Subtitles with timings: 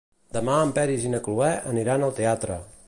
[0.37, 2.61] Demà en Peris i na Cloè aniran al teatre.